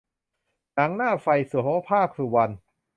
[0.73, 1.53] หนังหน้าไฟ- โส
[1.89, 2.53] ภาค สุวรรณ